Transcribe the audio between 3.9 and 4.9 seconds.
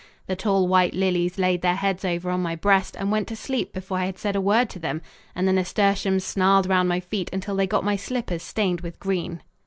I had said a word to